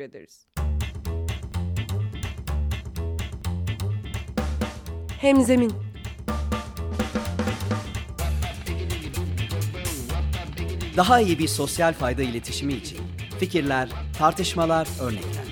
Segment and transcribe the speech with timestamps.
[0.00, 0.46] ederiz.
[5.20, 5.72] Hemzemin
[10.96, 12.98] Daha iyi bir sosyal fayda iletişimi için
[13.38, 13.88] fikirler,
[14.18, 15.46] tartışmalar, örnekler.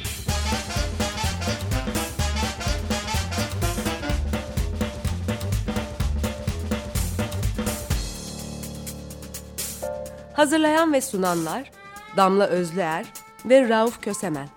[10.33, 11.71] Hazırlayan ve sunanlar
[12.17, 13.06] Damla Özlüer
[13.45, 14.49] ve Rauf Kösemen.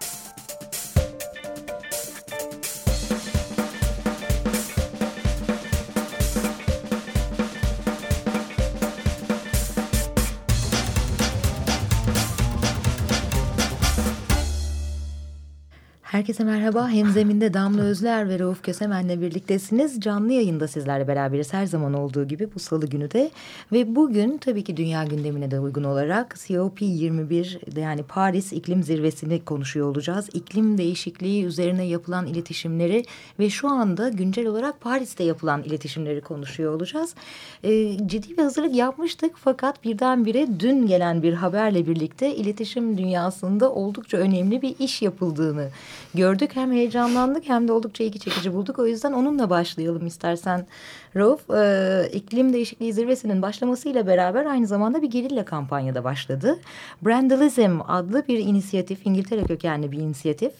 [16.17, 16.89] Herkese merhaba.
[16.89, 20.01] Hemzeminde Damla Özler ve Rauf Kösemen'le birliktesiniz.
[20.01, 23.31] Canlı yayında sizlerle beraberiz her zaman olduğu gibi bu salı günü de.
[23.71, 29.87] Ve bugün tabii ki dünya gündemine de uygun olarak COP21 yani Paris İklim Zirvesi'ni konuşuyor
[29.87, 30.29] olacağız.
[30.33, 33.05] İklim değişikliği üzerine yapılan iletişimleri
[33.39, 37.15] ve şu anda güncel olarak Paris'te yapılan iletişimleri konuşuyor olacağız.
[37.63, 44.17] Ee, ciddi bir hazırlık yapmıştık fakat birdenbire dün gelen bir haberle birlikte iletişim dünyasında oldukça
[44.17, 45.69] önemli bir iş yapıldığını
[46.17, 46.51] gördük.
[46.53, 48.79] Hem heyecanlandık hem de oldukça ilgi çekici bulduk.
[48.79, 50.67] O yüzden onunla başlayalım istersen.
[51.15, 56.59] Rauf, e, iklim değişikliği zirvesinin başlamasıyla beraber aynı zamanda bir gerilla kampanyada başladı.
[57.01, 60.53] Brandalism adlı bir inisiyatif, İngiltere kökenli bir inisiyatif.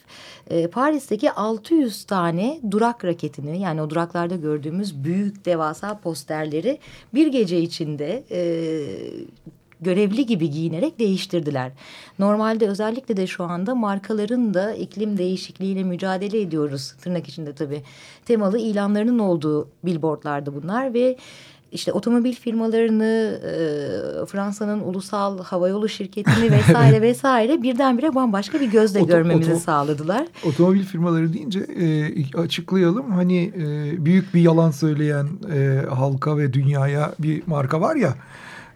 [0.50, 6.80] E, Paris'teki 600 tane durak raketini yani o duraklarda gördüğümüz büyük devasa posterleri
[7.14, 8.24] bir gece içinde...
[8.32, 8.40] E,
[9.82, 11.72] görevli gibi giyinerek değiştirdiler.
[12.20, 17.84] Normalde özellikle de şu anda markaların da iklim değişikliğiyle mücadele ediyoruz tırnak içinde tabii
[18.26, 21.18] temalı ilanlarının olduğu billboardlardı bunlar ve
[21.72, 29.08] işte otomobil firmalarını, e, Fransa'nın ulusal havayolu şirketini vesaire vesaire birdenbire bambaşka bir gözle Oto,
[29.08, 30.28] görmemizi oto, sağladılar.
[30.46, 33.12] Otomobil firmaları deyince e, açıklayalım.
[33.12, 38.14] Hani e, büyük bir yalan söyleyen e, halka ve dünyaya bir marka var ya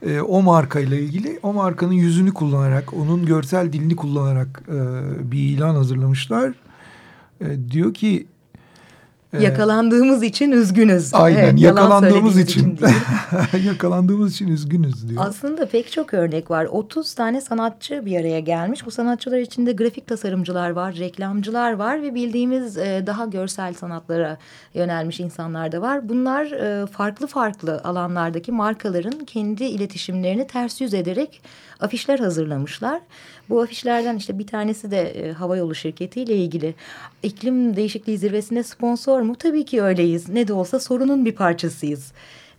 [0.05, 5.75] e, o markayla ilgili o markanın yüzünü kullanarak onun görsel dilini kullanarak e, bir ilan
[5.75, 6.53] hazırlamışlar.
[7.41, 8.27] E, diyor ki
[9.39, 11.13] Yakalandığımız için üzgünüz.
[11.13, 12.75] Aynen evet, yakalandığımız için.
[12.75, 12.87] için
[13.65, 15.23] yakalandığımız için üzgünüz diyor.
[15.25, 16.65] Aslında pek çok örnek var.
[16.65, 18.85] 30 tane sanatçı bir araya gelmiş.
[18.85, 24.37] Bu sanatçılar içinde grafik tasarımcılar var, reklamcılar var ve bildiğimiz e, daha görsel sanatlara
[24.73, 26.09] yönelmiş insanlar da var.
[26.09, 31.41] Bunlar e, farklı farklı alanlardaki markaların kendi iletişimlerini ters yüz ederek
[31.81, 33.01] afişler hazırlamışlar.
[33.49, 36.75] Bu afişlerden işte bir tanesi de e, havayolu şirketiyle ilgili.
[37.23, 39.35] İklim değişikliği zirvesinde sponsor mu?
[39.35, 40.29] Tabii ki öyleyiz.
[40.29, 42.13] Ne de olsa sorunun bir parçasıyız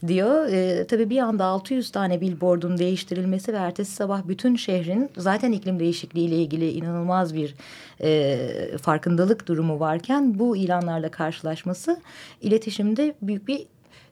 [0.07, 0.49] diyor.
[0.49, 5.81] E, tabii bir anda 600 tane billboardun değiştirilmesi ve ertesi sabah bütün şehrin zaten iklim
[5.81, 7.55] değişikliği ile ilgili inanılmaz bir
[8.03, 8.39] e,
[8.83, 12.01] farkındalık durumu varken bu ilanlarla karşılaşması
[12.41, 13.67] iletişimde büyük bir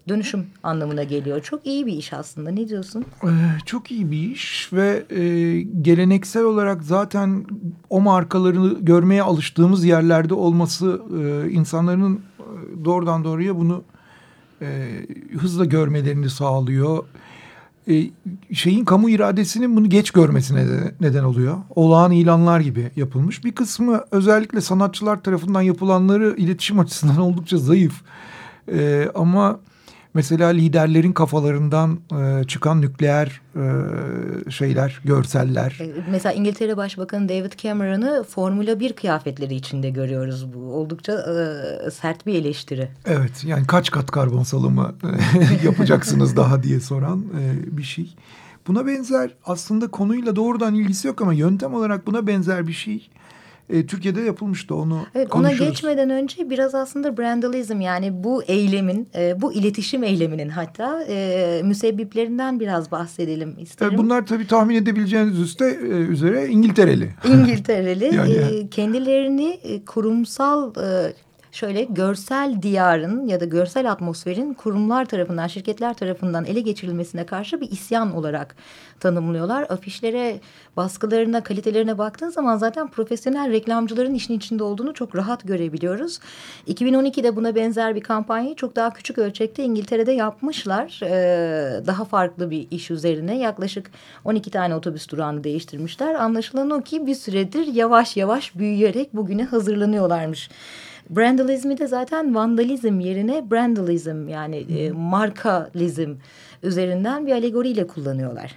[0.09, 1.43] dönüşüm anlamına geliyor.
[1.43, 2.51] Çok iyi bir iş aslında.
[2.51, 3.05] Ne diyorsun?
[3.25, 3.29] Ee,
[3.67, 7.45] çok iyi bir iş ve e, geleneksel olarak zaten
[7.91, 13.83] o markaları görmeye alıştığımız yerlerde olması e, insanların e, doğrudan doğruya bunu
[14.63, 14.89] e,
[15.39, 17.05] hızla görmelerini sağlıyor.
[17.89, 18.11] E,
[18.53, 21.57] şeyin kamu iradesinin bunu geç görmesine de neden oluyor.
[21.71, 23.45] Olağan ilanlar gibi yapılmış.
[23.45, 28.03] Bir kısmı özellikle sanatçılar tarafından yapılanları iletişim açısından oldukça zayıf.
[28.73, 29.61] E, ama
[30.15, 33.65] Mesela liderlerin kafalarından e, çıkan nükleer e,
[34.51, 35.79] şeyler, görseller.
[35.81, 40.55] E, mesela İngiltere Başbakanı David Cameron'ı Formula 1 kıyafetleri içinde görüyoruz.
[40.55, 42.89] Bu oldukça e, sert bir eleştiri.
[43.07, 44.95] Evet yani kaç kat karbon salımı
[45.65, 48.15] yapacaksınız daha diye soran e, bir şey.
[48.67, 53.11] Buna benzer aslında konuyla doğrudan ilgisi yok ama yöntem olarak buna benzer bir şey
[53.73, 59.41] e, Türkiye'de yapılmıştı onu evet, Ona geçmeden önce biraz aslında brandalizm yani bu eylemin, e,
[59.41, 63.95] bu iletişim eyleminin hatta e, müsebbiplerinden biraz bahsedelim isterim.
[63.95, 67.11] E, bunlar tabii tahmin edebileceğiniz üstte, e, üzere İngiltereli.
[67.25, 68.05] İngiltereli.
[68.15, 68.33] yani.
[68.33, 70.73] e, kendilerini e, kurumsal...
[70.77, 71.13] E,
[71.53, 77.71] şöyle görsel diyarın ya da görsel atmosferin kurumlar tarafından, şirketler tarafından ele geçirilmesine karşı bir
[77.71, 78.57] isyan olarak
[79.01, 79.67] tanımlıyorlar.
[79.69, 80.41] Afişlere,
[80.77, 86.19] baskılarına, kalitelerine baktığın zaman zaten profesyonel reklamcıların işin içinde olduğunu çok rahat görebiliyoruz.
[86.69, 91.01] 2012'de buna benzer bir kampanyayı çok daha küçük ölçekte İngiltere'de yapmışlar.
[91.03, 93.91] Ee, daha farklı bir iş üzerine yaklaşık
[94.25, 96.15] 12 tane otobüs durağını değiştirmişler.
[96.15, 100.51] Anlaşılan o ki bir süredir yavaş yavaş büyüyerek bugüne hazırlanıyorlarmış.
[101.11, 106.15] Brandalizmi de zaten vandalizm yerine brandalizm yani e, markalizm
[106.63, 108.55] üzerinden bir alegoriyle kullanıyorlar.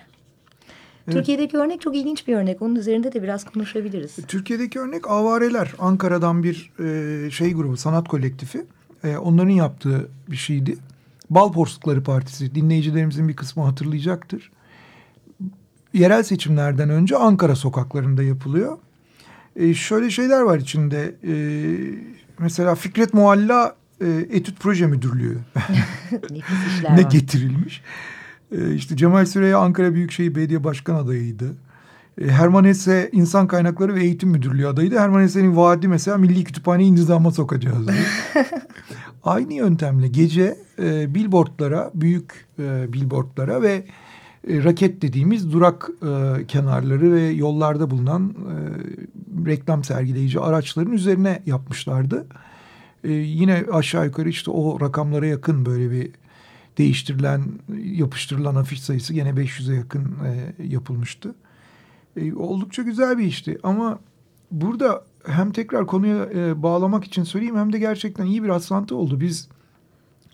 [1.11, 2.61] Türkiye'deki örnek çok ilginç bir örnek.
[2.61, 4.15] Onun üzerinde de biraz konuşabiliriz.
[4.27, 5.73] Türkiye'deki örnek Avareler.
[5.79, 8.65] Ankara'dan bir e, şey grubu, sanat kolektifi.
[9.03, 10.77] E, onların yaptığı bir şeydi.
[11.29, 12.55] Bal Porsukları Partisi.
[12.55, 14.51] Dinleyicilerimizin bir kısmı hatırlayacaktır.
[15.93, 18.77] Yerel seçimlerden önce Ankara sokaklarında yapılıyor.
[19.55, 21.15] E, şöyle şeyler var içinde.
[21.23, 21.33] E,
[22.43, 25.37] mesela Fikret Mualla e, Etüt Proje Müdürlüğü.
[26.95, 27.81] ne getirilmiş.
[28.51, 31.55] E, işte Cemal Süreya Ankara Büyükşehir Belediye Başkan adayıydı.
[32.21, 34.99] E, Herman Hesse İnsan Kaynakları ve Eğitim Müdürlüğü adayıydı.
[34.99, 37.87] Herman Hesse'nin vaadi mesela Milli Kütüphaneyi intizama sokacağız.
[39.23, 43.83] Aynı yöntemle gece e, billboardlara, büyük e, billboardlara ve
[44.47, 48.55] e, raket dediğimiz durak e, kenarları ve yollarda bulunan e,
[49.49, 52.27] reklam sergileyici araçların üzerine yapmışlardı.
[53.03, 56.11] E, yine aşağı yukarı işte o rakamlara yakın böyle bir
[56.77, 57.43] değiştirilen,
[57.83, 61.35] yapıştırılan afiş sayısı gene 500'e yakın e, yapılmıştı.
[62.17, 63.99] E, oldukça güzel bir işti ama
[64.51, 69.19] burada hem tekrar konuya e, bağlamak için söyleyeyim hem de gerçekten iyi bir rastlantı oldu.
[69.19, 69.49] Biz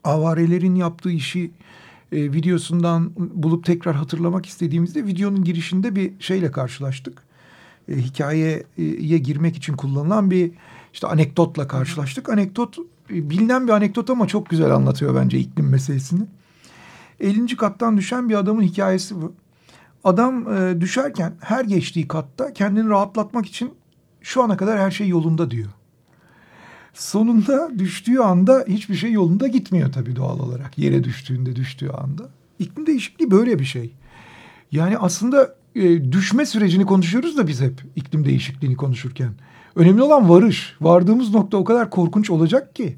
[0.04, 1.52] avarelerin yaptığı işi
[2.12, 7.24] e, videosundan bulup tekrar hatırlamak istediğimizde videonun girişinde bir şeyle karşılaştık.
[7.90, 10.52] E, hikayeye girmek için kullanılan bir
[10.94, 12.30] işte anekdotla karşılaştık.
[12.30, 12.78] Anekdot
[13.10, 16.26] e, bilinen bir anekdot ama çok güzel anlatıyor bence iklim meselesini.
[17.20, 17.58] 50.
[17.58, 19.34] kattan düşen bir adamın hikayesi bu.
[20.04, 23.74] Adam e, düşerken her geçtiği katta kendini rahatlatmak için
[24.22, 25.70] şu ana kadar her şey yolunda diyor.
[26.94, 30.78] Sonunda düştüğü anda hiçbir şey yolunda gitmiyor tabii doğal olarak.
[30.78, 32.30] Yere düştüğünde düştüğü anda.
[32.60, 33.94] İklim değişikliği böyle bir şey.
[34.72, 39.32] Yani aslında e, düşme sürecini konuşuyoruz da biz hep iklim değişikliğini konuşurken.
[39.76, 40.76] Önemli olan varış.
[40.82, 42.98] Vardığımız nokta o kadar korkunç olacak ki.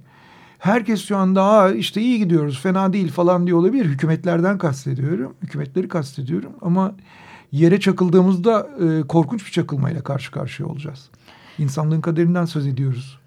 [0.60, 3.86] Herkes şu anda Aa, işte iyi gidiyoruz fena değil falan diye olabilir.
[3.86, 5.34] Hükümetlerden kastediyorum.
[5.42, 6.96] Hükümetleri kastediyorum ama
[7.52, 11.10] yere çakıldığımızda e, korkunç bir çakılmayla karşı karşıya olacağız.
[11.58, 13.20] İnsanlığın kaderinden söz ediyoruz.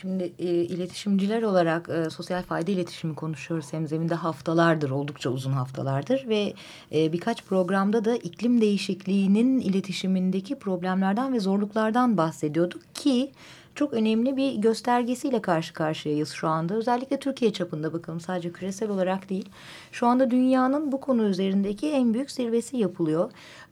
[0.00, 6.54] Şimdi e, iletişimciler olarak e, sosyal fayda iletişimi konuşuyoruz hemzeminde haftalardır, oldukça uzun haftalardır ve
[6.92, 13.32] e, birkaç programda da iklim değişikliğinin iletişimindeki problemlerden ve zorluklardan bahsediyorduk ki
[13.78, 16.74] çok önemli bir göstergesiyle karşı karşıyayız şu anda.
[16.74, 19.48] Özellikle Türkiye çapında bakalım sadece küresel olarak değil.
[19.92, 23.30] Şu anda dünyanın bu konu üzerindeki en büyük zirvesi yapılıyor.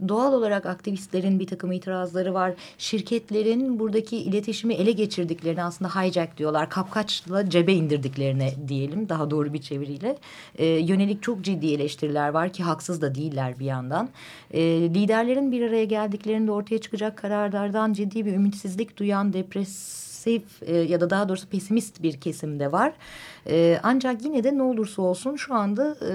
[0.08, 2.52] Doğal olarak aktivistlerin bir takım itirazları var.
[2.78, 6.70] Şirketlerin buradaki iletişimi ele geçirdiklerini aslında hijack diyorlar.
[6.70, 10.18] Kapkaçla cebe indirdiklerine diyelim daha doğru bir çeviriyle.
[10.58, 14.08] E, yönelik çok ciddi eleştiriler var ki haksız da değiller bir yandan.
[14.50, 14.60] E,
[14.94, 21.00] liderlerin bir araya geldiklerinde ortaya çıkacak kararlardan ciddi bir ümitsizlik duyan depres agresif e, ya
[21.00, 22.92] da daha doğrusu pesimist bir kesimde var.
[23.46, 26.12] E, ancak yine de ne olursa olsun şu anda e,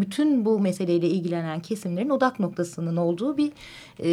[0.00, 3.52] bütün bu meseleyle ilgilenen kesimlerin odak noktasının olduğu bir
[3.98, 4.08] e,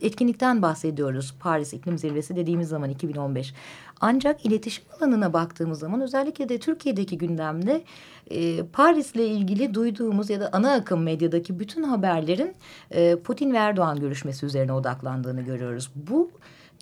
[0.00, 1.34] etkinlikten bahsediyoruz.
[1.40, 3.54] Paris İklim Zirvesi dediğimiz zaman 2015.
[4.00, 7.82] Ancak iletişim alanına baktığımız zaman özellikle de Türkiye'deki gündemde
[8.30, 12.54] e, Paris'le ilgili duyduğumuz ya da ana akım medyadaki bütün haberlerin
[12.90, 15.90] e, Putin ve Erdoğan görüşmesi üzerine odaklandığını görüyoruz.
[15.94, 16.30] Bu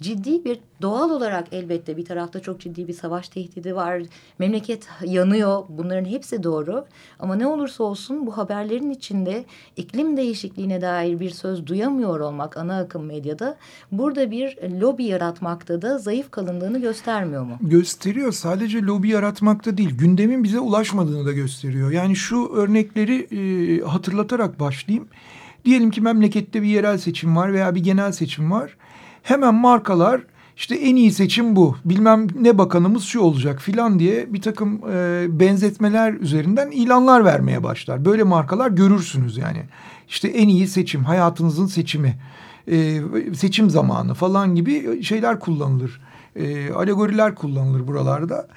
[0.01, 4.03] ciddi bir doğal olarak elbette bir tarafta çok ciddi bir savaş tehdidi var.
[4.39, 5.63] Memleket yanıyor.
[5.69, 6.85] Bunların hepsi doğru.
[7.19, 9.45] Ama ne olursa olsun bu haberlerin içinde
[9.77, 13.57] iklim değişikliğine dair bir söz duyamıyor olmak ana akım medyada
[13.93, 17.59] burada bir lobi yaratmakta da zayıf kalındığını göstermiyor mu?
[17.61, 18.33] Gösteriyor.
[18.33, 19.91] Sadece lobi yaratmakta değil.
[19.99, 21.91] Gündemin bize ulaşmadığını da gösteriyor.
[21.91, 25.09] Yani şu örnekleri e, hatırlatarak başlayayım.
[25.65, 28.77] Diyelim ki memlekette bir yerel seçim var veya bir genel seçim var
[29.29, 30.21] hemen markalar
[30.57, 35.27] işte en iyi seçim bu bilmem ne bakanımız şu olacak filan diye bir takım e,
[35.41, 38.05] benzetmeler üzerinden ilanlar vermeye başlar.
[38.05, 39.63] Böyle markalar görürsünüz yani
[40.09, 42.19] işte en iyi seçim hayatınızın seçimi
[42.71, 43.01] e,
[43.35, 46.01] seçim zamanı falan gibi şeyler kullanılır.
[46.37, 48.49] E, alegoriler kullanılır buralarda.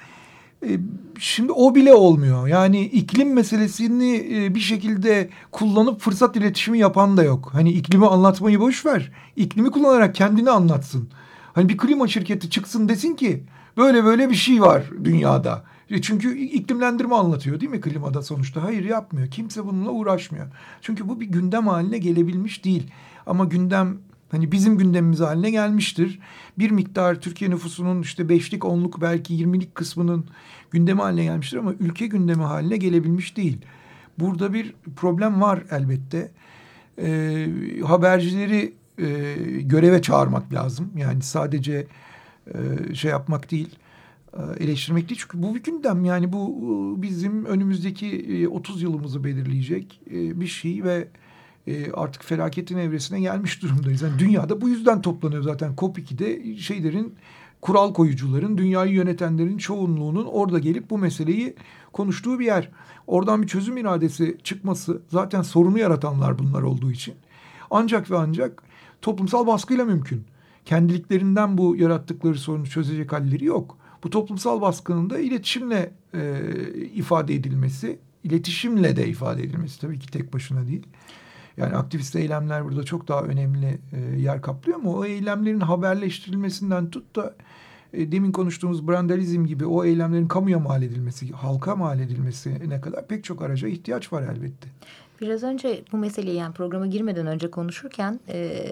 [0.68, 0.78] E,
[1.18, 2.48] şimdi o bile olmuyor.
[2.48, 7.50] Yani iklim meselesini e, bir şekilde kullanıp fırsat iletişimi yapan da yok.
[7.52, 9.12] Hani iklimi anlatmayı boş ver.
[9.36, 11.08] İklimi kullanarak kendini anlatsın.
[11.52, 13.44] Hani bir klima şirketi çıksın desin ki
[13.76, 15.64] böyle böyle bir şey var dünyada.
[15.90, 18.62] E, çünkü iklimlendirme anlatıyor değil mi klimada sonuçta?
[18.62, 19.30] Hayır yapmıyor.
[19.30, 20.46] Kimse bununla uğraşmıyor.
[20.80, 22.90] Çünkü bu bir gündem haline gelebilmiş değil.
[23.26, 23.98] Ama gündem
[24.32, 26.18] hani bizim gündemimiz haline gelmiştir.
[26.58, 30.24] Bir miktar Türkiye nüfusunun işte beşlik, onluk belki yirmilik kısmının
[30.70, 33.58] gündemi haline gelmiştir ama ülke gündemi haline gelebilmiş değil.
[34.18, 36.30] Burada bir problem var elbette.
[36.98, 37.46] E,
[37.86, 40.90] habercileri e, göreve çağırmak lazım.
[40.96, 41.86] Yani sadece
[42.54, 43.78] e, şey yapmak değil,
[44.32, 45.20] e, eleştirmek değil.
[45.20, 51.08] Çünkü bu bir gündem yani bu bizim önümüzdeki 30 yılımızı belirleyecek bir şey ve
[51.66, 54.02] e, artık felaketin evresine gelmiş durumdayız.
[54.02, 55.74] Yani dünyada bu yüzden toplanıyor zaten.
[55.74, 57.14] COP2'de şeylerin
[57.60, 61.54] kural koyucuların, dünyayı yönetenlerin çoğunluğunun orada gelip bu meseleyi
[61.92, 62.68] konuştuğu bir yer.
[63.06, 67.14] Oradan bir çözüm iradesi çıkması zaten sorunu yaratanlar bunlar olduğu için.
[67.70, 68.62] Ancak ve ancak
[69.02, 70.24] toplumsal baskıyla mümkün.
[70.64, 73.78] Kendiliklerinden bu yarattıkları sorunu çözecek halleri yok.
[74.04, 76.40] Bu toplumsal baskının da iletişimle e,
[76.94, 80.86] ifade edilmesi, iletişimle de ifade edilmesi tabii ki tek başına değil.
[81.56, 87.16] Yani aktivist eylemler burada çok daha önemli e, yer kaplıyor ama o eylemlerin haberleştirilmesinden tut
[87.16, 87.34] da
[87.92, 93.06] e, demin konuştuğumuz brandalizm gibi o eylemlerin kamuya mal edilmesi, halka mal edilmesi ne kadar
[93.06, 94.68] pek çok araca ihtiyaç var elbette.
[95.20, 98.64] Biraz önce bu meseleyi yani programa girmeden önce konuşurken e,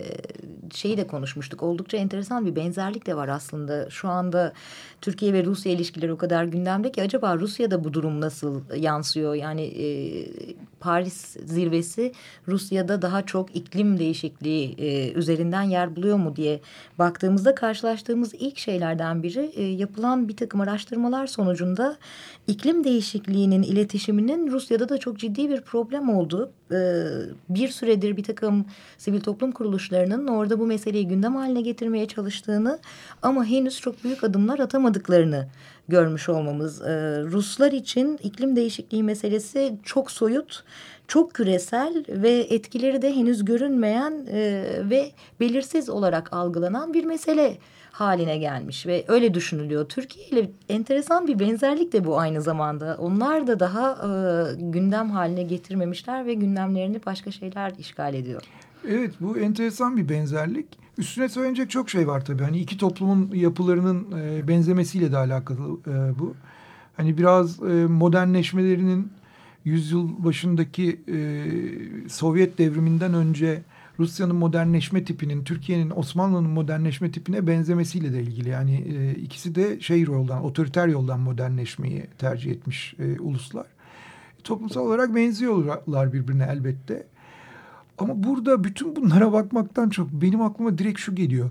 [0.74, 1.62] şeyi de konuşmuştuk.
[1.62, 3.90] Oldukça enteresan bir benzerlik de var aslında.
[3.90, 4.52] Şu anda
[5.00, 9.34] Türkiye ve Rusya ilişkileri o kadar gündemde ki acaba Rusya'da bu durum nasıl yansıyor?
[9.34, 9.86] Yani e,
[10.80, 12.12] Paris zirvesi
[12.48, 16.60] Rusya'da daha çok iklim değişikliği e, üzerinden yer buluyor mu diye
[16.98, 21.96] baktığımızda karşılaştığımız ilk şeylerden biri e, yapılan bir takım araştırmalar sonucunda
[22.46, 27.06] iklim değişikliğinin iletişiminin Rusya'da da çok ciddi bir problem olduğu e,
[27.48, 28.64] bir süredir bir takım
[28.98, 32.78] sivil toplum kuruluşlarının orada bu meseleyi gündem haline getirmeye çalıştığını
[33.22, 35.48] ama henüz çok büyük adımlar atamadıklarını
[35.90, 36.82] görmüş olmamız.
[36.82, 40.64] E, Ruslar için iklim değişikliği meselesi çok soyut,
[41.08, 47.58] çok küresel ve etkileri de henüz görünmeyen e, ve belirsiz olarak algılanan bir mesele
[47.92, 49.88] haline gelmiş ve öyle düşünülüyor.
[49.88, 52.96] Türkiye ile enteresan bir benzerlik de bu aynı zamanda.
[52.98, 54.10] Onlar da daha e,
[54.58, 58.42] gündem haline getirmemişler ve gündemlerini başka şeyler işgal ediyor.
[58.88, 60.66] Evet bu enteresan bir benzerlik.
[60.98, 62.42] Üstüne söylenecek çok şey var tabii.
[62.42, 66.34] Hani iki toplumun yapılarının e, benzemesiyle de alakalı e, bu.
[66.96, 69.12] Hani biraz e, modernleşmelerinin
[69.64, 71.44] yüzyıl başındaki e,
[72.08, 73.62] Sovyet devriminden önce
[73.98, 78.48] Rusya'nın modernleşme tipinin Türkiye'nin Osmanlı'nın modernleşme tipine benzemesiyle de ilgili.
[78.48, 83.66] Yani e, ikisi de şey yoldan, otoriter yoldan modernleşmeyi tercih etmiş e, uluslar.
[84.44, 87.06] Toplumsal olarak benziyorlar birbirine elbette.
[88.00, 91.50] Ama burada bütün bunlara bakmaktan çok benim aklıma direkt şu geliyor.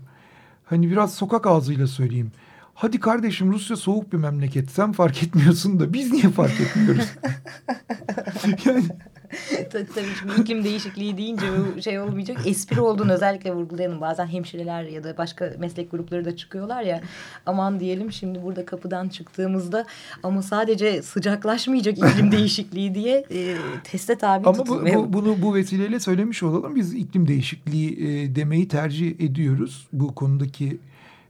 [0.66, 2.32] Hani biraz sokak ağzıyla söyleyeyim.
[2.74, 4.72] Hadi kardeşim Rusya soğuk bir memleket.
[4.72, 7.06] Sen fark etmiyorsun da biz niye fark etmiyoruz?
[8.66, 8.84] yani
[9.72, 11.46] tabii, tabii şimdi iklim değişikliği deyince
[11.78, 12.38] bu şey olmayacak.
[12.46, 14.02] Espri olduğunu özellikle vurgulayalım.
[14.02, 17.02] Bazen hemşireler ya da başka meslek grupları da çıkıyorlar ya.
[17.46, 19.86] Aman diyelim şimdi burada kapıdan çıktığımızda
[20.24, 26.00] ama sadece sıcaklaşmayacak iklim değişikliği diye e, teste tabi Ama bu, bu, bunu bu vesileyle
[26.00, 26.76] söylemiş olalım.
[26.76, 29.88] Biz iklim değişikliği e, demeyi tercih ediyoruz.
[29.94, 30.80] Bu konudaki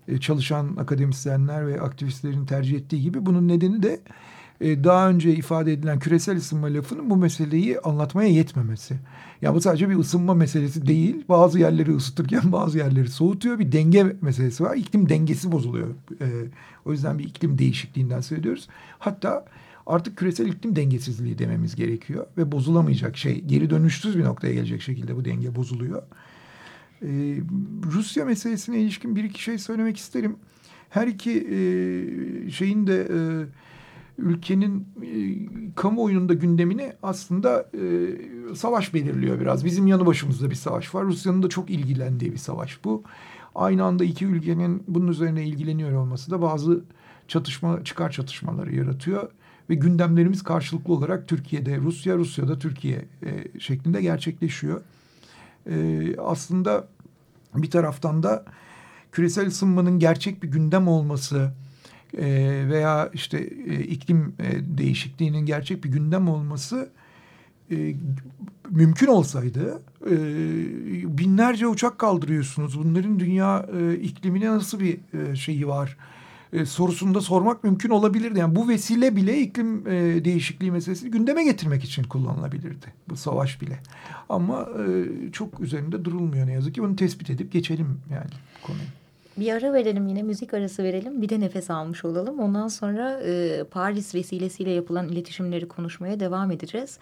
[0.08, 3.26] e, çalışan akademisyenler ve aktivistlerin tercih ettiği gibi.
[3.26, 4.00] Bunun nedeni de
[4.62, 8.96] e, daha önce ifade edilen küresel ısınma lafının bu meseleyi anlatmaya yetmemesi.
[9.42, 11.24] Ya bu sadece bir ısınma meselesi değil.
[11.30, 13.60] Bazı yerleri ısıtırken bazı yerleri soğutuyor.
[13.60, 14.76] Bir denge meselesi var.
[14.76, 15.88] İklim dengesi bozuluyor.
[16.22, 16.28] E,
[16.86, 18.68] o yüzden bir iklim değişikliğinden söylüyoruz.
[19.00, 19.46] Hatta
[19.88, 22.26] artık küresel iklim dengesizliği dememiz gerekiyor.
[22.38, 26.04] Ve bozulamayacak şey geri dönüşsüz bir noktaya gelecek şekilde bu denge bozuluyor.
[27.02, 27.38] Ee,
[27.86, 30.36] Rusya meselesine ilişkin bir iki şey söylemek isterim.
[30.90, 33.20] Her iki e, şeyin de e,
[34.20, 35.12] ülkenin e,
[35.76, 39.66] kamuoyunun da gündemini aslında e, savaş belirliyor biraz.
[39.66, 41.06] Bizim yanı başımızda bir savaş var.
[41.06, 43.04] Rusya'nın da çok ilgilendiği bir savaş bu.
[43.56, 46.84] Aynı anda iki ülkenin bunun üzerine ilgileniyor olması da bazı
[47.28, 49.30] çatışma çıkar çatışmaları yaratıyor
[49.70, 54.82] ve gündemlerimiz karşılıklı olarak Türkiye'de Rusya, Rusya'da Türkiye e, şeklinde gerçekleşiyor.
[55.70, 56.88] E, aslında
[57.56, 58.46] bir taraftan da
[59.12, 61.54] küresel ısınmanın gerçek bir gündem olması
[62.70, 66.90] veya işte e, iklim e, değişikliğinin gerçek bir gündem olması
[67.72, 67.96] e,
[68.70, 69.82] mümkün olsaydı
[71.18, 72.80] binlerce uçak kaldırıyorsunuz.
[72.80, 73.66] Bunların dünya
[74.02, 74.98] iklimine nasıl bir
[75.36, 75.98] şeyi var?
[76.66, 78.40] sorusunu da sormak mümkün olabilirdi.
[78.40, 79.86] Yani bu vesile bile iklim
[80.26, 82.86] değişikliği meselesini gündeme getirmek için kullanılabilirdi.
[83.10, 83.80] Bu savaş bile.
[84.30, 84.70] Ama
[85.32, 86.84] çok üzerinde durulmuyor ne yazık ki.
[86.84, 88.32] Bunu tespit edip geçelim yani
[88.64, 88.99] konuyu.
[89.40, 92.40] Bir ara verelim yine müzik arası verelim bir de nefes almış olalım.
[92.40, 97.00] Ondan sonra e, Paris vesilesiyle yapılan iletişimleri konuşmaya devam edeceğiz.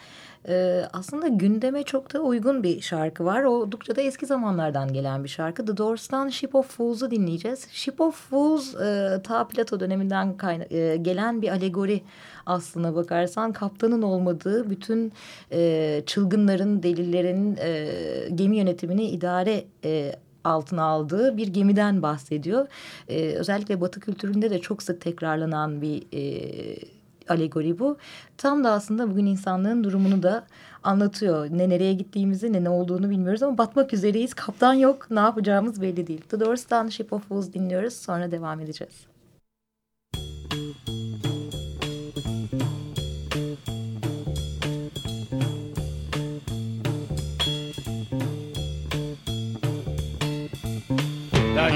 [0.48, 3.44] E, aslında gündeme çok da uygun bir şarkı var.
[3.44, 5.66] Oldukça da eski zamanlardan gelen bir şarkı.
[5.66, 7.68] The Doors'tan Ship of Fools'u dinleyeceğiz.
[7.72, 10.36] Ship of Fools e, ta Plato döneminden
[10.70, 12.02] e, gelen bir alegori
[12.46, 15.14] aslına bakarsan kaptanın olmadığı bütün
[15.52, 17.90] e, çılgınların, delilerin e,
[18.36, 20.16] gemi yönetimini idare e,
[20.48, 22.68] altına aldığı bir gemiden bahsediyor.
[23.08, 26.78] E, özellikle Batı kültüründe de çok sık tekrarlanan bir e,
[27.30, 27.98] alegori bu.
[28.38, 30.44] Tam da aslında bugün insanlığın durumunu da
[30.84, 31.48] anlatıyor.
[31.52, 34.34] Ne nereye gittiğimizi ne ne olduğunu bilmiyoruz ama batmak üzereyiz.
[34.34, 35.12] Kaptan yok.
[35.12, 36.22] Ne yapacağımız belli değil.
[36.22, 37.94] The Doors'tan Ship of Fools dinliyoruz.
[37.94, 39.17] Sonra devam edeceğiz.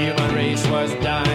[0.02, 1.31] Human race was dying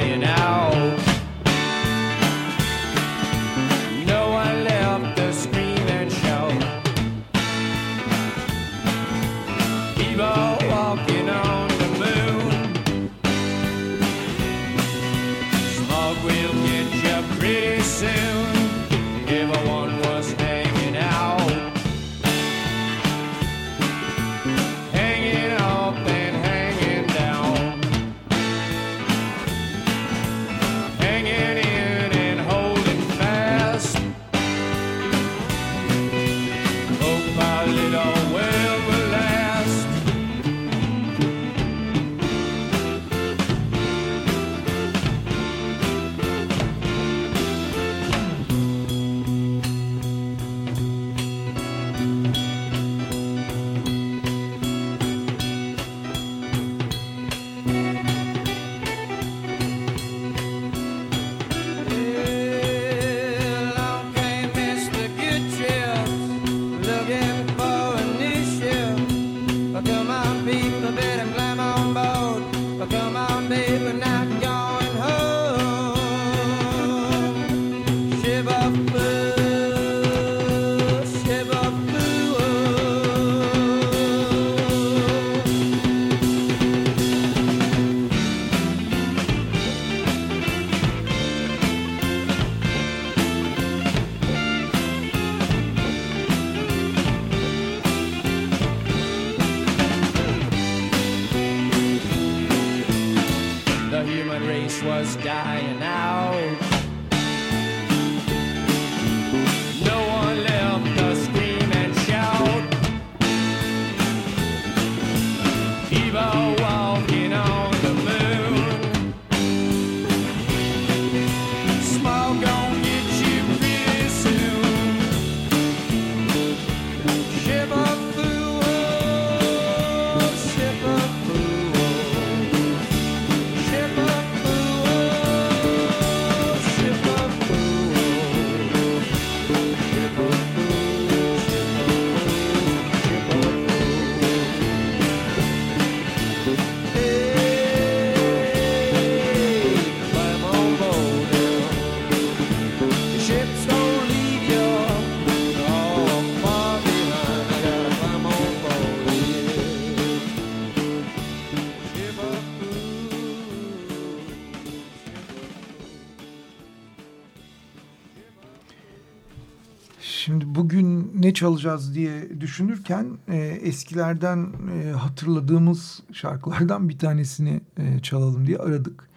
[171.38, 179.10] çalacağız diye düşünürken e, eskilerden e, hatırladığımız şarkılardan bir tanesini e, çalalım diye aradık.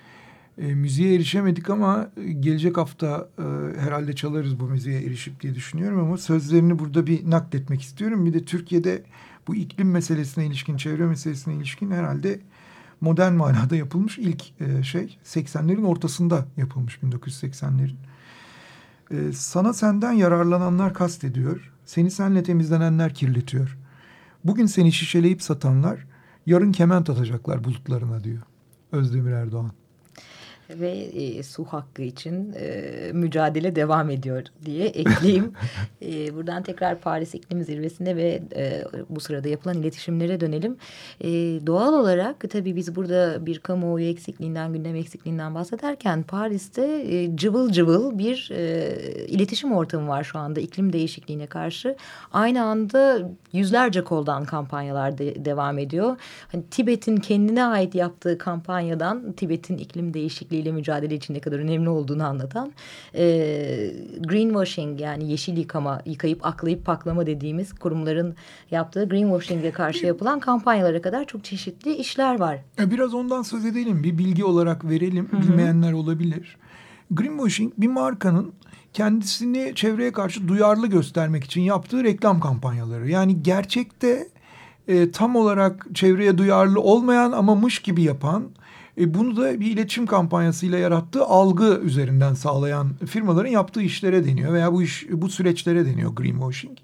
[0.58, 3.42] E, müziğe erişemedik ama gelecek hafta e,
[3.80, 8.26] herhalde çalarız bu müziğe erişip diye düşünüyorum ama sözlerini burada bir nakletmek istiyorum.
[8.26, 9.02] Bir de Türkiye'de
[9.48, 12.40] bu iklim meselesine ilişkin, çevre meselesine ilişkin herhalde
[13.00, 17.96] modern manada yapılmış ilk e, şey 80'lerin ortasında yapılmış 1980'lerin.
[19.12, 21.72] Ee, sana senden yararlananlar kastediyor.
[21.90, 23.78] Seni senle temizlenenler kirletiyor.
[24.44, 26.06] Bugün seni şişeleyip satanlar
[26.46, 28.42] yarın kement atacaklar bulutlarına diyor.
[28.92, 29.72] Özdemir Erdoğan.
[30.80, 35.52] Ve e, su hakkı için e, mücadele devam ediyor diye ekleyeyim.
[36.02, 40.76] e, buradan tekrar Paris İklim Zirvesi'ne ve e, bu sırada yapılan iletişimlere dönelim.
[41.20, 41.28] E,
[41.66, 48.18] doğal olarak tabii biz burada bir kamuoyu eksikliğinden, gündem eksikliğinden bahsederken Paris'te e, cıvıl cıvıl
[48.18, 51.96] bir e, iletişim ortamı var şu anda iklim değişikliğine karşı.
[52.32, 56.16] Aynı anda yüzlerce koldan kampanyalar de, devam ediyor.
[56.52, 60.14] Hani Tibet'in kendine ait yaptığı kampanyadan Tibet'in iklim
[60.60, 62.72] değişikliğiyle mücadele için ne kadar önemli olduğunu anlatan
[63.14, 63.24] e,
[64.28, 68.34] greenwashing yani yeşil yıkama, yıkayıp aklayıp paklama dediğimiz kurumların
[68.70, 72.58] yaptığı greenwashing'e karşı yapılan kampanyalara kadar çok çeşitli işler var.
[72.78, 74.02] Biraz ondan söz edelim.
[74.02, 75.28] Bir bilgi olarak verelim.
[75.32, 76.56] Bilmeyenler olabilir.
[77.10, 78.52] Greenwashing bir markanın
[78.92, 83.08] kendisini çevreye karşı duyarlı göstermek için yaptığı reklam kampanyaları.
[83.08, 84.28] Yani gerçekte
[84.88, 88.50] e, tam olarak çevreye duyarlı olmayan ama mış gibi yapan
[89.00, 94.72] E, bunu da bir iletişim kampanyasıyla yarattığı algı üzerinden sağlayan firmaların yaptığı işlere deniyor veya
[94.72, 96.78] bu iş bu süreçlere deniyor greenwashing.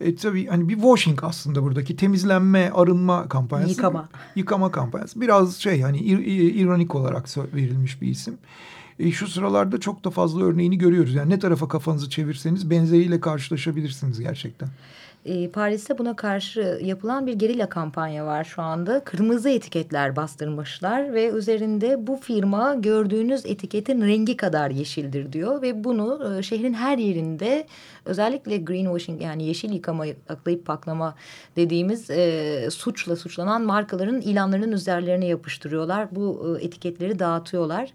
[0.00, 3.70] E, tabii hani bir washing aslında buradaki temizlenme, arınma kampanyası.
[3.72, 4.08] Yıkama.
[4.36, 5.20] Yıkama kampanyası.
[5.20, 8.34] Biraz şey hani ir- ir- ironik olarak verilmiş bir isim.
[8.98, 11.14] E, şu sıralarda çok da fazla örneğini görüyoruz.
[11.14, 14.68] Yani ne tarafa kafanızı çevirseniz benzeriyle karşılaşabilirsiniz gerçekten.
[15.24, 19.04] E, Paris'te buna karşı yapılan bir gerilla kampanya var şu anda.
[19.04, 25.62] Kırmızı etiketler bastırmışlar ve üzerinde bu firma gördüğünüz etiketin rengi kadar yeşildir diyor.
[25.62, 27.66] Ve bunu e, şehrin her yerinde
[28.04, 31.14] özellikle greenwashing yani yeşil yıkama, aklayıp paklama
[31.56, 36.16] dediğimiz e, suçla suçlanan markaların ilanlarının üzerlerine yapıştırıyorlar.
[36.16, 37.92] Bu e, etiketleri dağıtıyorlar.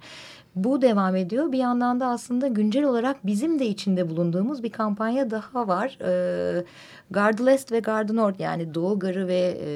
[0.63, 1.51] Bu devam ediyor.
[1.51, 5.97] Bir yandan da aslında güncel olarak bizim de içinde bulunduğumuz bir kampanya daha var.
[6.01, 6.63] Ee,
[7.11, 9.69] Gardı Est ve Gardı Nord yani Doğu Garı ve e,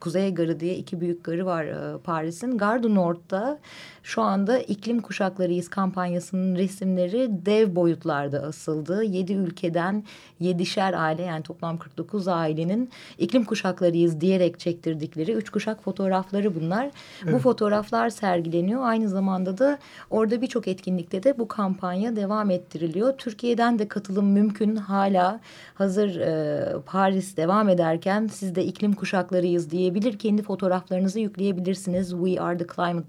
[0.00, 2.58] Kuzey Garı diye iki büyük garı var e, Paris'in.
[2.58, 3.58] Gardı Nord'da
[4.06, 9.04] şu anda iklim kuşaklarıyız kampanyasının resimleri dev boyutlarda asıldı.
[9.04, 10.04] Yedi ülkeden
[10.40, 16.90] yedişer aile yani toplam 49 ailenin iklim kuşaklarıyız diyerek çektirdikleri üç kuşak fotoğrafları bunlar.
[17.32, 18.82] Bu fotoğraflar sergileniyor.
[18.82, 19.78] Aynı zamanda da
[20.10, 23.18] orada birçok etkinlikte de bu kampanya devam ettiriliyor.
[23.18, 24.76] Türkiye'den de katılım mümkün.
[24.76, 25.40] Hala
[25.74, 30.18] hazır e, Paris devam ederken siz de iklim kuşaklarıyız diyebilir.
[30.18, 32.10] Kendi fotoğraflarınızı yükleyebilirsiniz.
[32.10, 33.08] We are the climate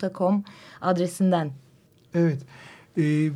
[0.00, 0.44] generation.com
[0.80, 1.50] adresinden.
[2.14, 2.38] Evet.
[2.98, 3.30] Ee,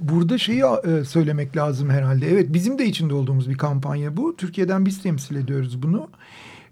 [0.00, 2.30] burada şeyi e, söylemek lazım herhalde.
[2.30, 4.36] Evet bizim de içinde olduğumuz bir kampanya bu.
[4.36, 6.08] Türkiye'den biz temsil ediyoruz bunu.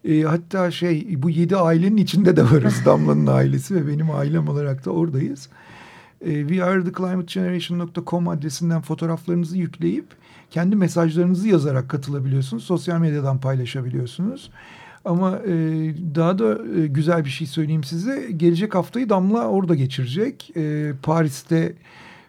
[0.05, 2.75] E, hatta şey bu yedi ailenin içinde de varız.
[2.85, 5.49] Damla'nın ailesi ve benim ailem olarak da oradayız.
[6.21, 10.07] E, wearetheclimategeneration.com adresinden fotoğraflarınızı yükleyip
[10.51, 12.65] kendi mesajlarınızı yazarak katılabiliyorsunuz.
[12.65, 14.51] Sosyal medyadan paylaşabiliyorsunuz.
[15.05, 15.53] Ama e,
[16.15, 18.31] daha da e, güzel bir şey söyleyeyim size.
[18.37, 20.53] Gelecek haftayı Damla orada geçirecek.
[20.57, 21.73] E, Paris'te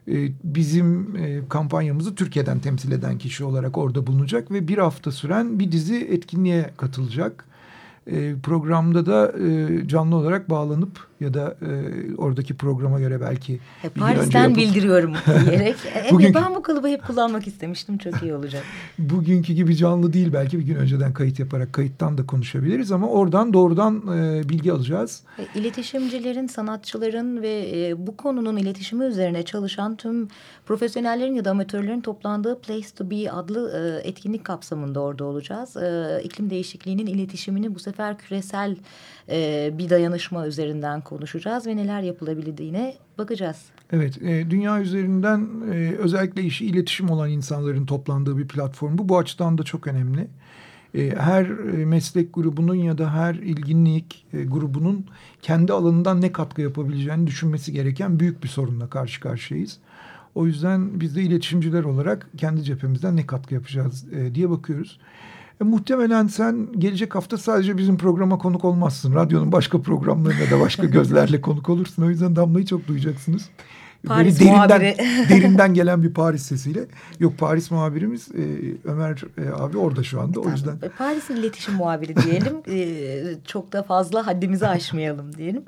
[0.07, 5.59] e, bizim e, kampanyamızı Türkiye'den temsil eden kişi olarak orada bulunacak ve bir hafta süren
[5.59, 7.45] bir dizi etkinliğe katılacak.
[8.07, 9.33] E, programda da
[9.87, 11.69] canlı olarak bağlanıp ya da e,
[12.17, 15.13] oradaki programa göre belki E, Paris'ten yapıp- bildiriyorum
[15.49, 15.75] diyerek.
[15.95, 17.97] Evet, Bugünkü- Ben bu kalıbı hep kullanmak istemiştim.
[17.97, 18.63] Çok iyi olacak.
[18.99, 23.53] bugünkü gibi canlı değil belki bir gün önceden kayıt yaparak kayıttan da konuşabiliriz ama oradan
[23.53, 25.23] doğrudan e, bilgi alacağız.
[25.39, 30.27] E, İletişimcilerin, sanatçıların ve e, bu konunun iletişimi üzerine çalışan tüm
[30.65, 33.71] profesyonellerin ya da amatörlerin toplandığı Place to Be adlı
[34.03, 35.77] e, etkinlik kapsamında orada olacağız.
[35.77, 38.75] E, iklim değişikliğinin iletişimini bu sefer küresel
[39.29, 43.57] e, bir dayanışma üzerinden konuşacağız ve neler yapılabildiğine bakacağız.
[43.91, 49.09] Evet, e, dünya üzerinden e, özellikle işi iletişim olan insanların toplandığı bir platform bu.
[49.09, 50.27] Bu açıdan da çok önemli.
[50.95, 55.05] E, her e, meslek grubunun ya da her ilginlik e, grubunun
[55.41, 59.77] kendi alanından ne katkı yapabileceğini düşünmesi gereken büyük bir sorunla karşı karşıyayız.
[60.35, 64.99] O yüzden biz de iletişimciler olarak kendi cephemizden ne katkı yapacağız e, diye bakıyoruz.
[65.61, 69.15] E, muhtemelen sen gelecek hafta sadece bizim programa konuk olmazsın.
[69.15, 72.03] Radyonun başka programlarına da başka gözlerle konuk olursun.
[72.03, 73.49] O yüzden Damla'yı çok duyacaksınız.
[74.07, 74.81] Paris Böyle derinden,
[75.29, 76.85] derinden gelen bir Paris sesiyle.
[77.19, 78.43] Yok Paris muhabirimiz e,
[78.85, 80.39] Ömer e, abi orada şu anda.
[80.39, 82.55] O yüzden E, Paris'in iletişim muhabiri diyelim.
[82.71, 85.63] E, çok da fazla haddimizi aşmayalım diyelim.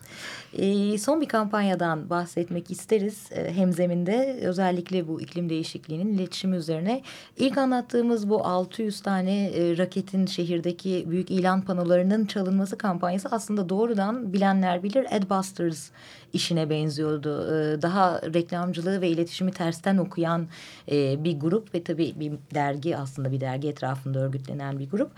[0.57, 3.29] E, son bir kampanyadan bahsetmek isteriz.
[3.31, 7.01] E, hemzeminde özellikle bu iklim değişikliğinin iletişimi üzerine.
[7.37, 14.33] İlk anlattığımız bu 600 tane e, raketin şehirdeki büyük ilan panolarının çalınması kampanyası aslında doğrudan
[14.33, 15.89] bilenler bilir Adbusters
[16.33, 17.47] işine benziyordu.
[17.47, 20.47] E, daha reklamcılığı ve iletişimi tersten okuyan
[20.91, 25.11] e, bir grup ve tabii bir dergi aslında bir dergi etrafında örgütlenen bir grup.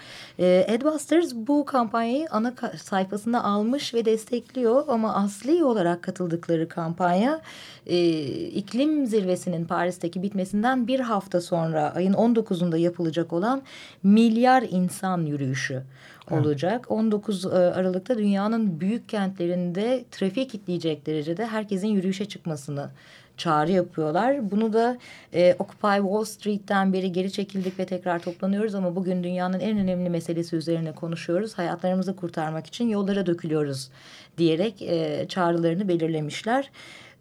[0.70, 7.42] Adbusters bu kampanyayı ana sayfasına almış ve destekliyor ama asli olarak katıldıkları kampanya
[7.86, 13.62] e, iklim zirvesinin Paris'teki bitmesinden bir hafta sonra ayın 19'unda yapılacak olan
[14.04, 15.84] milyar insan yürüyüşü
[16.32, 16.92] olacak.
[16.92, 22.90] 19 e, Aralık'ta dünyanın büyük kentlerinde trafik kitleyecek derecede herkesin yürüyüşe çıkmasını
[23.38, 24.52] çağrı yapıyorlar.
[24.52, 24.98] Bunu da
[25.34, 30.10] e, Occupy Wall Street'ten beri geri çekildik ve tekrar toplanıyoruz ama bugün dünyanın en önemli
[30.10, 31.58] meselesi üzerine konuşuyoruz.
[31.58, 33.90] Hayatlarımızı kurtarmak için yollara dökülüyoruz
[34.38, 36.72] diyerek e, çağrılarını belirlemişler.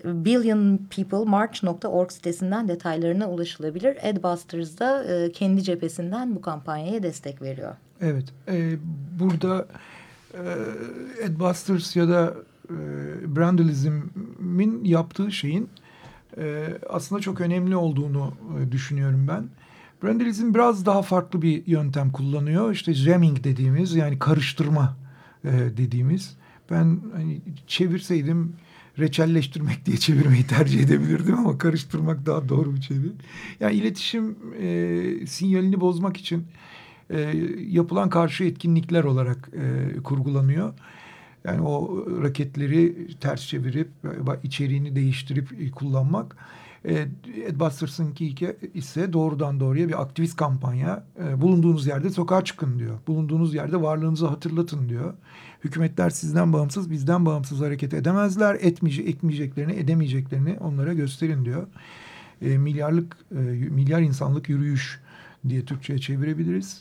[0.04, 4.10] billionpeoplemarch.org sitesinden detaylarına ulaşılabilir.
[4.10, 7.74] Adbusters da e, kendi cephesinden bu kampanyaya destek veriyor.
[8.00, 8.76] Evet, e,
[9.20, 9.66] burada
[10.34, 10.42] e,
[11.26, 12.34] Adbusters ya da
[12.70, 12.74] e,
[13.36, 15.68] Brandalism'in yaptığı şeyin
[16.38, 19.48] e, aslında çok önemli olduğunu e, düşünüyorum ben.
[20.02, 22.72] Brandalism biraz daha farklı bir yöntem kullanıyor.
[22.72, 24.96] İşte jamming dediğimiz yani karıştırma
[25.44, 26.36] e, dediğimiz.
[26.70, 28.52] Ben hani çevirseydim
[28.98, 33.12] reçelleştirmek diye çevirmeyi tercih edebilirdim ama karıştırmak daha doğru bir çeviri.
[33.60, 36.46] Yani iletişim e, sinyalini bozmak için
[37.10, 37.20] e,
[37.68, 40.74] yapılan karşı etkinlikler olarak e, kurgulanıyor.
[41.44, 43.88] Yani o raketleri ters çevirip
[44.42, 46.36] içeriğini değiştirip kullanmak.
[46.84, 47.08] E,
[47.46, 48.34] Ed Busters'ınki
[48.74, 51.04] ise doğrudan doğruya bir aktivist kampanya.
[51.24, 52.98] E, bulunduğunuz yerde sokağa çıkın diyor.
[53.06, 55.14] Bulunduğunuz yerde varlığınızı hatırlatın diyor.
[55.64, 58.54] Hükümetler sizden bağımsız, bizden bağımsız hareket edemezler.
[58.60, 61.66] Etmeyecek, etmeyeceklerini, edemeyeceklerini onlara gösterin diyor.
[62.42, 65.00] E, milyarlık, e, milyar insanlık yürüyüş
[65.48, 66.80] diye Türkçe'ye çevirebiliriz.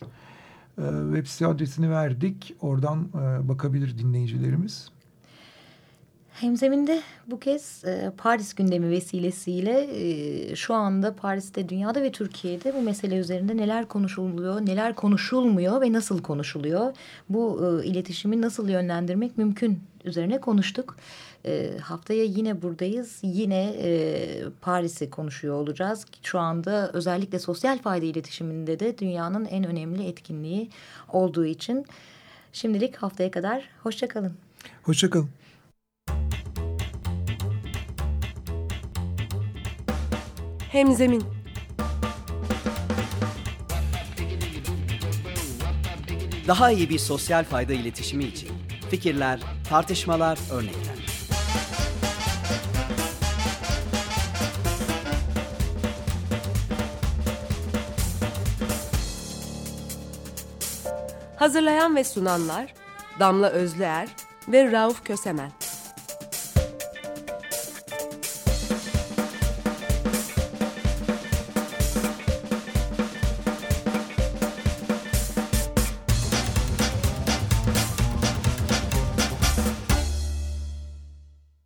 [0.77, 2.55] E, web site adresini verdik.
[2.61, 4.89] Oradan e, bakabilir dinleyicilerimiz.
[6.33, 12.81] Hemzeminde bu kez e, Paris gündemi vesilesiyle e, şu anda Paris'te, dünyada ve Türkiye'de bu
[12.81, 16.93] mesele üzerinde neler konuşuluyor, neler konuşulmuyor ve nasıl konuşuluyor?
[17.29, 20.95] Bu iletişimi nasıl yönlendirmek mümkün üzerine konuştuk.
[21.45, 23.19] E, haftaya yine buradayız.
[23.21, 26.05] Yine e, Paris'i konuşuyor olacağız.
[26.23, 30.69] Şu anda özellikle sosyal fayda iletişiminde de dünyanın en önemli etkinliği
[31.09, 31.85] olduğu için.
[32.53, 34.33] Şimdilik haftaya kadar hoşçakalın.
[34.83, 35.29] Hoşçakalın.
[40.71, 41.23] Hemzemin
[46.47, 48.49] Daha iyi bir sosyal fayda iletişimi için
[48.89, 50.92] fikirler, tartışmalar, örnekler.
[61.43, 62.73] Hazırlayan ve sunanlar
[63.19, 64.09] Damla Özlüer
[64.47, 65.51] ve Rauf Kösemen